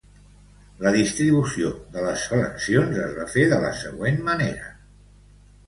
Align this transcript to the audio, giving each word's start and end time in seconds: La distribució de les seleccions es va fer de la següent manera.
La 0.85 0.93
distribució 0.95 1.69
de 1.99 2.07
les 2.07 2.25
seleccions 2.31 2.99
es 3.05 3.13
va 3.21 3.29
fer 3.37 3.47
de 3.55 3.63
la 3.67 3.73
següent 3.85 4.21
manera. 4.33 4.77